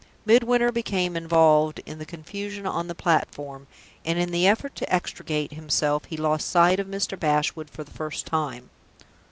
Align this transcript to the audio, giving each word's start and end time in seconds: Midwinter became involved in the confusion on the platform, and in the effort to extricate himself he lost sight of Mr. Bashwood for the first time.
Midwinter 0.25 0.71
became 0.71 1.15
involved 1.15 1.79
in 1.85 1.99
the 1.99 2.07
confusion 2.07 2.65
on 2.65 2.87
the 2.87 2.95
platform, 2.95 3.67
and 4.03 4.17
in 4.17 4.31
the 4.31 4.47
effort 4.47 4.73
to 4.77 4.91
extricate 4.91 5.53
himself 5.53 6.05
he 6.05 6.17
lost 6.17 6.49
sight 6.49 6.79
of 6.79 6.87
Mr. 6.87 7.19
Bashwood 7.19 7.69
for 7.69 7.83
the 7.83 7.91
first 7.91 8.25
time. 8.25 8.71